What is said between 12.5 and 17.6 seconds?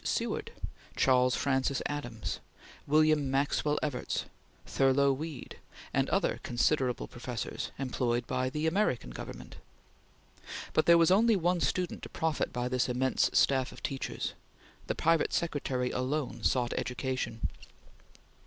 by this immense staff of teachers. The private secretary alone sought education.